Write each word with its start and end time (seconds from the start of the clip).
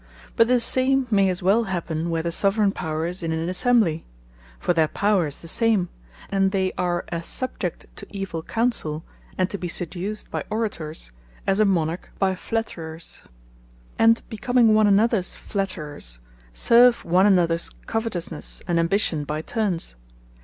But 0.35 0.47
the 0.47 0.59
same 0.59 1.05
may 1.11 1.29
as 1.29 1.43
well 1.43 1.65
happen, 1.65 2.09
where 2.09 2.23
the 2.23 2.31
Soveraigne 2.31 2.71
Power 2.71 3.05
is 3.05 3.21
in 3.21 3.31
an 3.31 3.47
Assembly: 3.49 4.03
for 4.57 4.73
their 4.73 4.87
power 4.87 5.27
is 5.27 5.43
the 5.43 5.47
same; 5.47 5.89
and 6.31 6.49
they 6.49 6.71
are 6.75 7.05
as 7.09 7.27
subject 7.27 7.85
to 7.97 8.07
evill 8.11 8.41
Counsell, 8.41 9.03
and 9.37 9.47
to 9.51 9.59
be 9.59 9.67
seduced 9.67 10.31
by 10.31 10.43
Orators, 10.49 11.11
as 11.45 11.59
a 11.59 11.65
Monarch 11.65 12.11
by 12.17 12.33
Flatterers; 12.33 13.21
and 13.99 14.23
becoming 14.27 14.73
one 14.73 14.87
an 14.87 14.99
others 14.99 15.35
Flatterers, 15.35 16.17
serve 16.51 17.05
one 17.05 17.27
anothers 17.27 17.69
Covetousnesse 17.85 18.63
and 18.67 18.79
Ambition 18.79 19.23
by 19.23 19.43
turnes. 19.43 19.97